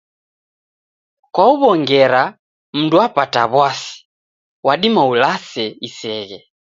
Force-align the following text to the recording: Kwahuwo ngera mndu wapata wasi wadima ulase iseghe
Kwahuwo 1.33 1.71
ngera 1.81 2.23
mndu 2.77 2.95
wapata 3.01 3.41
wasi 3.55 3.95
wadima 4.65 5.01
ulase 5.11 5.65
iseghe 5.87 6.39